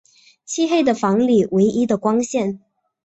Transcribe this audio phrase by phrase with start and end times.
[0.47, 2.59] 漆黑的房里唯一的光线